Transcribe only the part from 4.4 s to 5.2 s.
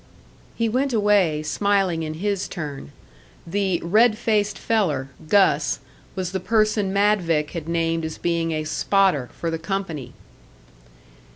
feller.